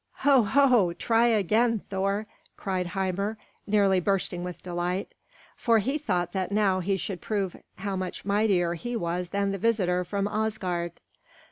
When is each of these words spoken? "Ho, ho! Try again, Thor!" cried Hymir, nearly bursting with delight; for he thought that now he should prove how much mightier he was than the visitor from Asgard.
"Ho, 0.25 0.41
ho! 0.41 0.93
Try 0.93 1.27
again, 1.27 1.77
Thor!" 1.77 2.25
cried 2.57 2.87
Hymir, 2.87 3.37
nearly 3.67 3.99
bursting 3.99 4.43
with 4.43 4.63
delight; 4.63 5.13
for 5.55 5.77
he 5.77 5.99
thought 5.99 6.31
that 6.33 6.51
now 6.51 6.79
he 6.79 6.97
should 6.97 7.21
prove 7.21 7.55
how 7.75 7.95
much 7.95 8.25
mightier 8.25 8.73
he 8.73 8.95
was 8.95 9.29
than 9.29 9.51
the 9.51 9.59
visitor 9.59 10.03
from 10.03 10.27
Asgard. 10.27 10.93